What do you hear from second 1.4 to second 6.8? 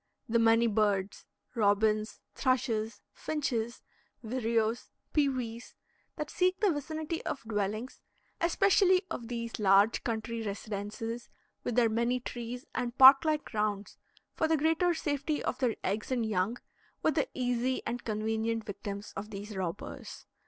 robins, thrushes, finches, vireos, pewees that seek the